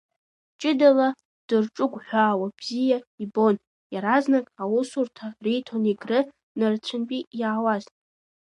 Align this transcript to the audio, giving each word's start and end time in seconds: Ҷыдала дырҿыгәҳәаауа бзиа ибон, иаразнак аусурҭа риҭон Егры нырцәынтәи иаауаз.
Ҷыдала 0.59 1.09
дырҿыгәҳәаауа 1.47 2.47
бзиа 2.57 2.97
ибон, 3.23 3.55
иаразнак 3.93 4.45
аусурҭа 4.63 5.27
риҭон 5.43 5.83
Егры 5.91 6.19
нырцәынтәи 6.57 7.21
иаауаз. 7.39 7.83